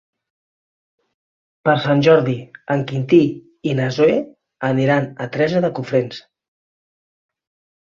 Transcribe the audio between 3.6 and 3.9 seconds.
i na